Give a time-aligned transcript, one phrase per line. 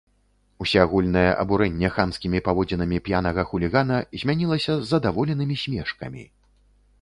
[0.63, 6.27] Усеагульнае абурэнне хамскімі паводзінамі п'янага хулігана змянілася задаволенымі смешкамі.